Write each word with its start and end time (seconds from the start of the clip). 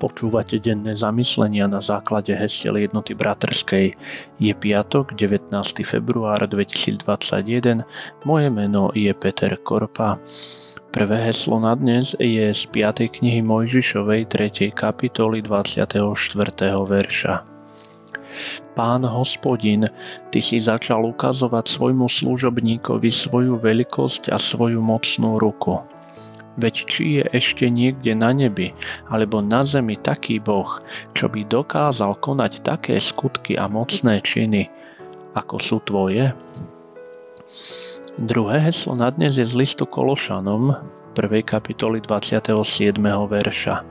Počúvate 0.00 0.56
denné 0.56 0.96
zamyslenia 0.96 1.68
na 1.68 1.84
základe 1.84 2.32
hesiel 2.32 2.80
jednoty 2.80 3.12
bratrskej. 3.12 3.92
Je 4.40 4.52
piatok, 4.56 5.12
19. 5.12 5.52
február 5.84 6.40
2021. 6.48 7.84
Moje 8.24 8.48
meno 8.48 8.88
je 8.96 9.12
Peter 9.12 9.60
Korpa. 9.60 10.16
Prvé 10.88 11.28
heslo 11.28 11.60
na 11.60 11.76
dnes 11.76 12.16
je 12.16 12.48
z 12.48 12.62
5. 12.72 13.12
knihy 13.12 13.44
Mojžišovej 13.44 14.32
3. 14.32 14.72
kapitoly 14.72 15.44
24. 15.44 16.00
verša. 16.88 17.34
Pán 18.72 19.04
hospodin, 19.04 19.84
ty 20.32 20.40
si 20.40 20.64
začal 20.64 21.04
ukazovať 21.12 21.76
svojmu 21.76 22.08
služobníkovi 22.08 23.12
svoju 23.12 23.60
veľkosť 23.60 24.32
a 24.32 24.40
svoju 24.40 24.80
mocnú 24.80 25.36
ruku 25.36 25.84
Veď 26.58 26.74
či 26.90 27.04
je 27.20 27.24
ešte 27.30 27.70
niekde 27.70 28.16
na 28.18 28.34
nebi 28.34 28.74
alebo 29.06 29.38
na 29.38 29.62
zemi 29.62 29.94
taký 29.94 30.42
Boh, 30.42 30.82
čo 31.14 31.30
by 31.30 31.46
dokázal 31.46 32.18
konať 32.18 32.66
také 32.66 32.98
skutky 32.98 33.54
a 33.54 33.70
mocné 33.70 34.18
činy, 34.24 34.66
ako 35.38 35.56
sú 35.62 35.78
tvoje? 35.86 36.34
Druhé 38.18 38.56
heslo 38.66 38.98
na 38.98 39.14
dnes 39.14 39.38
je 39.38 39.46
z 39.46 39.54
listu 39.54 39.86
Kološanom, 39.86 40.74
1. 41.14 41.42
kapitoly 41.46 42.02
27. 42.02 42.98
verša. 43.30 43.86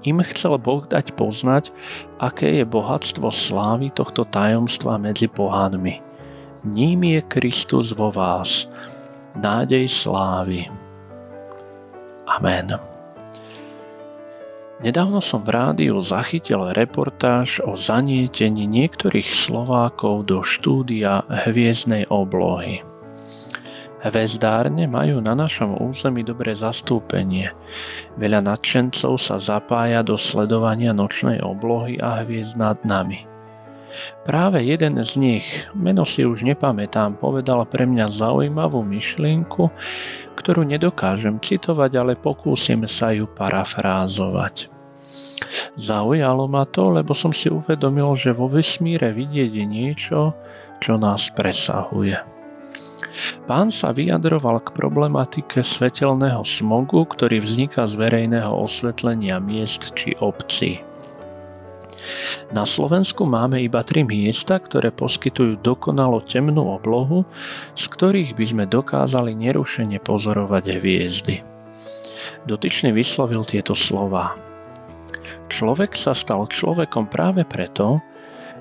Im 0.00 0.18
chcel 0.24 0.56
Boh 0.56 0.88
dať 0.88 1.12
poznať, 1.12 1.68
aké 2.16 2.60
je 2.60 2.64
bohatstvo 2.64 3.28
slávy 3.28 3.92
tohto 3.92 4.24
tajomstva 4.24 4.96
medzi 4.96 5.28
pohánmi. 5.28 6.00
Ním 6.64 7.04
je 7.04 7.20
Kristus 7.28 7.92
vo 7.92 8.08
vás, 8.08 8.68
nádej 9.36 9.88
slávy. 9.88 10.68
Amen. 12.30 12.78
Nedávno 14.80 15.20
som 15.20 15.44
v 15.44 15.52
rádiu 15.52 16.00
zachytil 16.00 16.72
reportáž 16.72 17.60
o 17.60 17.76
zanietení 17.76 18.64
niektorých 18.64 19.28
Slovákov 19.28 20.24
do 20.24 20.40
štúdia 20.40 21.26
hviezdnej 21.28 22.08
oblohy. 22.08 22.80
Hvezdárne 24.00 24.88
majú 24.88 25.20
na 25.20 25.36
našom 25.36 25.76
území 25.76 26.24
dobré 26.24 26.56
zastúpenie. 26.56 27.52
Veľa 28.16 28.40
nadšencov 28.40 29.20
sa 29.20 29.36
zapája 29.36 30.00
do 30.00 30.16
sledovania 30.16 30.96
nočnej 30.96 31.44
oblohy 31.44 32.00
a 32.00 32.24
hviezd 32.24 32.56
nad 32.56 32.80
nami. 32.80 33.29
Práve 34.22 34.62
jeden 34.62 35.00
z 35.02 35.12
nich, 35.18 35.46
meno 35.74 36.06
si 36.06 36.22
už 36.22 36.46
nepamätám, 36.46 37.18
povedal 37.18 37.66
pre 37.66 37.84
mňa 37.88 38.12
zaujímavú 38.12 38.80
myšlienku, 38.86 39.70
ktorú 40.38 40.62
nedokážem 40.64 41.42
citovať, 41.42 41.90
ale 41.98 42.12
pokúsim 42.14 42.86
sa 42.86 43.12
ju 43.12 43.26
parafrázovať. 43.26 44.70
Zaujalo 45.74 46.46
ma 46.46 46.68
to, 46.68 46.94
lebo 46.94 47.16
som 47.16 47.34
si 47.34 47.50
uvedomil, 47.50 48.14
že 48.14 48.36
vo 48.36 48.46
vesmíre 48.46 49.10
vidieť 49.10 49.50
je 49.50 49.64
niečo, 49.66 50.18
čo 50.78 50.96
nás 50.96 51.28
presahuje. 51.32 52.40
Pán 53.44 53.74
sa 53.74 53.90
vyjadroval 53.90 54.62
k 54.62 54.72
problematike 54.76 55.66
svetelného 55.66 56.46
smogu, 56.46 57.02
ktorý 57.04 57.42
vzniká 57.42 57.84
z 57.90 57.98
verejného 57.98 58.52
osvetlenia 58.54 59.42
miest 59.42 59.92
či 59.98 60.14
obcí. 60.20 60.89
Na 62.50 62.66
Slovensku 62.66 63.24
máme 63.28 63.62
iba 63.62 63.84
tri 63.86 64.02
miesta, 64.02 64.58
ktoré 64.58 64.90
poskytujú 64.90 65.60
dokonalo 65.60 66.24
temnú 66.24 66.72
oblohu, 66.74 67.24
z 67.76 67.84
ktorých 67.88 68.34
by 68.34 68.44
sme 68.44 68.64
dokázali 68.66 69.36
nerušene 69.36 70.02
pozorovať 70.02 70.64
hviezdy. 70.80 71.36
Dotyčný 72.48 72.90
vyslovil 72.96 73.44
tieto 73.44 73.76
slova. 73.76 74.36
Človek 75.50 75.98
sa 75.98 76.14
stal 76.14 76.46
človekom 76.46 77.10
práve 77.10 77.42
preto, 77.42 77.98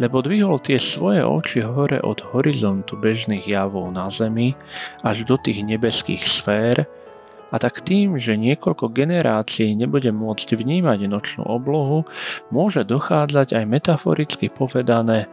lebo 0.00 0.24
dvihol 0.24 0.56
tie 0.60 0.80
svoje 0.80 1.20
oči 1.20 1.60
hore 1.60 2.00
od 2.00 2.18
horizontu 2.32 2.96
bežných 2.96 3.44
javov 3.44 3.92
na 3.92 4.08
Zemi 4.08 4.56
až 5.04 5.28
do 5.28 5.36
tých 5.36 5.60
nebeských 5.62 6.24
sfér, 6.24 6.88
a 7.52 7.56
tak 7.60 7.84
tým, 7.84 8.16
že 8.16 8.40
niekoľko 8.40 8.88
generácií 8.96 9.76
nebude 9.76 10.08
môcť 10.08 10.56
vnímať 10.56 11.04
nočnú 11.04 11.44
oblohu, 11.44 12.08
môže 12.48 12.88
dochádzať 12.88 13.52
aj 13.52 13.64
metaforicky 13.68 14.48
povedané 14.48 15.28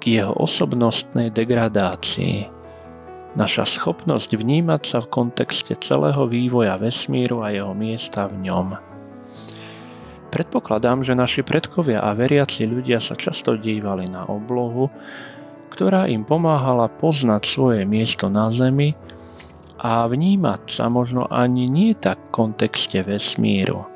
k 0.00 0.18
jeho 0.18 0.32
osobnostnej 0.32 1.28
degradácii. 1.30 2.48
Naša 3.36 3.68
schopnosť 3.68 4.32
vnímať 4.32 4.82
sa 4.88 4.98
v 5.04 5.12
kontexte 5.12 5.76
celého 5.84 6.24
vývoja 6.24 6.80
vesmíru 6.80 7.44
a 7.44 7.52
jeho 7.52 7.76
miesta 7.76 8.24
v 8.32 8.48
ňom. 8.48 8.80
Predpokladám, 10.32 11.04
že 11.04 11.12
naši 11.12 11.44
predkovia 11.44 12.00
a 12.00 12.16
veriaci 12.16 12.64
ľudia 12.64 12.96
sa 12.98 13.12
často 13.12 13.60
dívali 13.60 14.08
na 14.08 14.24
oblohu, 14.24 14.88
ktorá 15.68 16.08
im 16.08 16.24
pomáhala 16.24 16.88
poznať 16.88 17.42
svoje 17.44 17.84
miesto 17.84 18.32
na 18.32 18.48
Zemi 18.48 18.96
a 19.86 20.02
vnímať 20.10 20.66
sa 20.66 20.90
možno 20.90 21.30
ani 21.30 21.70
nie 21.70 21.94
tak 21.94 22.18
v 22.18 22.34
kontexte 22.34 23.06
vesmíru, 23.06 23.86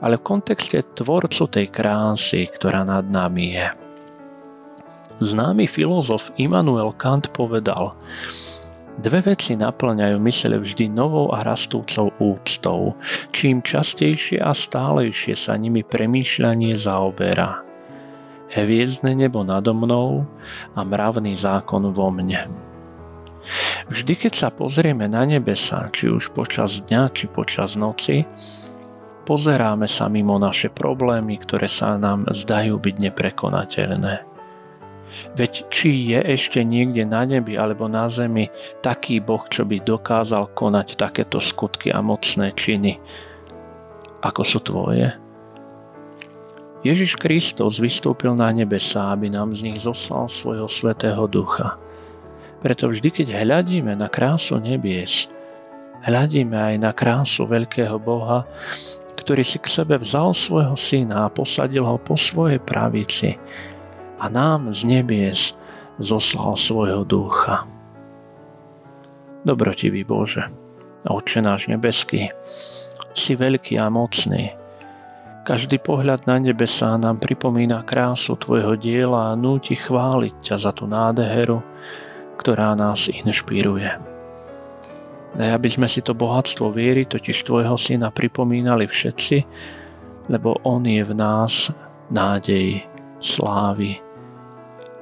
ale 0.00 0.16
v 0.16 0.24
kontexte 0.24 0.80
tvorcu 0.96 1.44
tej 1.44 1.68
krásy, 1.68 2.48
ktorá 2.48 2.88
nad 2.88 3.04
nami 3.04 3.52
je. 3.52 3.68
Známy 5.20 5.68
filozof 5.68 6.32
Immanuel 6.40 6.96
Kant 6.96 7.28
povedal, 7.36 7.92
Dve 8.96 9.20
veci 9.20 9.56
naplňajú 9.56 10.16
mysle 10.24 10.56
vždy 10.56 10.88
novou 10.88 11.32
a 11.36 11.44
rastúcou 11.44 12.12
úctou, 12.16 12.96
čím 13.32 13.60
častejšie 13.60 14.40
a 14.40 14.56
stálejšie 14.56 15.36
sa 15.36 15.56
nimi 15.56 15.84
premýšľanie 15.84 16.76
zaoberá. 16.80 17.60
Hviezdne 18.56 19.14
nebo 19.14 19.44
nado 19.44 19.76
mnou 19.76 20.24
a 20.72 20.80
mravný 20.80 21.36
zákon 21.36 21.92
vo 21.92 22.08
mne. 22.08 22.69
Vždy, 23.90 24.14
keď 24.16 24.32
sa 24.36 24.48
pozrieme 24.52 25.10
na 25.10 25.26
nebesa, 25.26 25.88
či 25.90 26.06
už 26.12 26.30
počas 26.36 26.84
dňa, 26.86 27.10
či 27.10 27.26
počas 27.26 27.74
noci, 27.74 28.22
pozeráme 29.26 29.88
sa 29.90 30.06
mimo 30.06 30.38
naše 30.38 30.70
problémy, 30.70 31.40
ktoré 31.42 31.66
sa 31.66 31.96
nám 31.96 32.28
zdajú 32.30 32.78
byť 32.78 32.96
neprekonateľné. 33.10 34.14
Veď 35.34 35.66
či 35.74 36.14
je 36.14 36.22
ešte 36.22 36.62
niekde 36.62 37.02
na 37.02 37.26
nebi 37.26 37.58
alebo 37.58 37.90
na 37.90 38.06
zemi 38.06 38.46
taký 38.78 39.18
Boh, 39.18 39.42
čo 39.50 39.66
by 39.66 39.82
dokázal 39.82 40.54
konať 40.54 40.94
takéto 40.94 41.42
skutky 41.42 41.90
a 41.90 41.98
mocné 41.98 42.54
činy, 42.54 43.02
ako 44.22 44.42
sú 44.46 44.58
tvoje? 44.62 45.10
Ježiš 46.80 47.18
Kristus 47.20 47.76
vystúpil 47.82 48.32
na 48.38 48.54
nebesa, 48.54 49.12
aby 49.12 49.28
nám 49.28 49.52
z 49.52 49.68
nich 49.68 49.82
zoslal 49.82 50.30
svojho 50.30 50.70
svetého 50.70 51.26
ducha– 51.26 51.74
preto 52.60 52.92
vždy, 52.92 53.08
keď 53.08 53.28
hľadíme 53.40 53.96
na 53.96 54.12
krásu 54.12 54.60
nebies, 54.60 55.32
hľadíme 56.04 56.56
aj 56.56 56.74
na 56.80 56.92
krásu 56.92 57.48
veľkého 57.48 57.96
Boha, 57.96 58.44
ktorý 59.20 59.44
si 59.44 59.60
k 59.60 59.68
sebe 59.68 60.00
vzal 60.00 60.32
svojho 60.32 60.76
syna 60.76 61.28
a 61.28 61.32
posadil 61.32 61.84
ho 61.84 61.96
po 62.00 62.16
svojej 62.16 62.60
pravici 62.60 63.36
a 64.20 64.28
nám 64.28 64.72
z 64.72 64.84
nebies 64.84 65.56
zoslal 66.00 66.56
svojho 66.56 67.04
ducha. 67.04 67.64
Dobrotivý 69.44 70.04
Bože, 70.04 70.48
Otče 71.08 71.40
náš 71.40 71.68
nebeský, 71.72 72.28
si 73.16 73.32
veľký 73.32 73.80
a 73.80 73.88
mocný. 73.88 74.52
Každý 75.48 75.80
pohľad 75.80 76.28
na 76.28 76.36
nebesá 76.36 77.00
nám 77.00 77.16
pripomína 77.24 77.80
krásu 77.88 78.36
Tvojho 78.36 78.76
diela 78.76 79.32
a 79.32 79.38
núti 79.40 79.72
chváliť 79.72 80.34
ťa 80.44 80.56
za 80.60 80.70
tú 80.76 80.84
nádheru, 80.84 81.64
ktorá 82.40 82.72
nás 82.72 83.12
inšpiruje. 83.12 83.92
Daj, 85.36 85.50
aby 85.60 85.68
sme 85.70 85.86
si 85.86 86.00
to 86.02 86.16
bohatstvo 86.16 86.72
viery, 86.74 87.06
totiž 87.06 87.46
Tvojho 87.46 87.78
Syna, 87.78 88.10
pripomínali 88.10 88.88
všetci, 88.88 89.36
lebo 90.32 90.58
On 90.66 90.82
je 90.82 91.04
v 91.04 91.12
nás 91.14 91.70
nádej 92.10 92.82
slávy. 93.22 94.00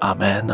Amen. 0.05 0.53